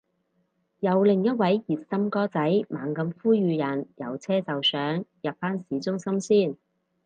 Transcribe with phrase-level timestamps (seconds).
[0.79, 6.55] 有另一位熱心哥仔猛咁呼籲人有車就上，入返市中心先